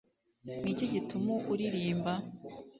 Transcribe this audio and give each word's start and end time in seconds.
Ni 0.63 0.69
iki 0.73 0.85
gituma 0.93 1.33
uririmba 1.51 2.13